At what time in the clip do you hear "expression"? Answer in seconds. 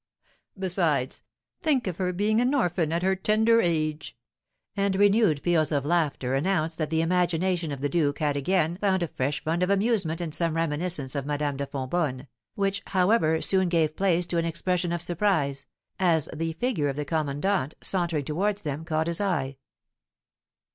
14.45-14.91